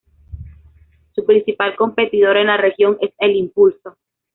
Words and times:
Su 1.13 1.23
principal 1.27 1.75
competidor 1.75 2.35
en 2.37 2.47
la 2.47 2.57
región 2.57 2.97
es 3.01 3.11
El 3.19 3.35
Impulso. 3.35 3.97